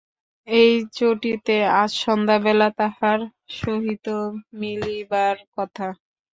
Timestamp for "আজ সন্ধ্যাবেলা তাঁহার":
1.81-3.19